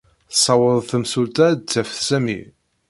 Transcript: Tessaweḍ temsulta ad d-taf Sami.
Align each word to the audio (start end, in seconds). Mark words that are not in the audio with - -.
Tessaweḍ 0.31 0.79
temsulta 0.85 1.43
ad 1.49 1.59
d-taf 1.61 1.89
Sami. 2.07 2.41